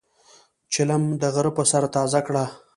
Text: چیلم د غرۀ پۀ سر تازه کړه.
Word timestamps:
چیلم 0.71 1.03
د 1.21 1.23
غرۀ 1.35 1.51
پۀ 1.55 1.63
سر 1.71 1.83
تازه 1.95 2.19
کړه. 2.27 2.45